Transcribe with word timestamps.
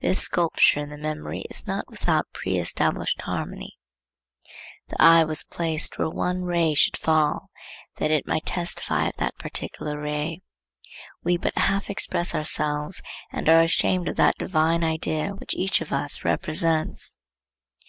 This 0.00 0.18
sculpture 0.18 0.80
in 0.80 0.90
the 0.90 0.98
memory 0.98 1.42
is 1.48 1.68
not 1.68 1.88
without 1.88 2.26
preestablished 2.32 3.20
harmony. 3.20 3.78
The 4.88 5.00
eye 5.00 5.22
was 5.22 5.44
placed 5.44 5.98
where 5.98 6.10
one 6.10 6.42
ray 6.42 6.74
should 6.74 6.96
fall, 6.96 7.48
that 7.98 8.10
it 8.10 8.26
might 8.26 8.44
testify 8.44 9.06
of 9.06 9.14
that 9.18 9.38
particular 9.38 10.00
ray. 10.00 10.40
We 11.22 11.36
but 11.36 11.56
half 11.56 11.88
express 11.88 12.34
ourselves, 12.34 13.02
and 13.30 13.48
are 13.48 13.62
ashamed 13.62 14.08
of 14.08 14.16
that 14.16 14.36
divine 14.36 14.82
idea 14.82 15.28
which 15.36 15.54
each 15.54 15.80
of 15.80 15.92
us 15.92 16.24
represents. 16.24 17.16